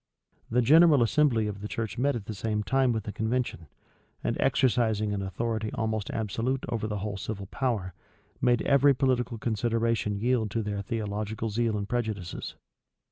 [0.49, 3.67] The general assembly of the church met at the same time with the convention;
[4.23, 7.93] and exercising an authority almost absolute over the whole civil power,
[8.41, 12.55] made every political consideration yield to their theological zeal and prejudices.